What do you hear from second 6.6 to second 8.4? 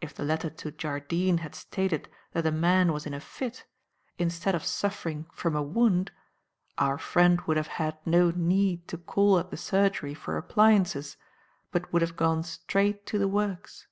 our friend would have had no